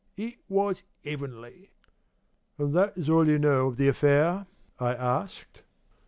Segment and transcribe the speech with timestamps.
[0.17, 1.69] It was 'eavenly!"
[2.57, 4.47] "And is that all you know of the affair?"
[4.79, 5.61] I asked.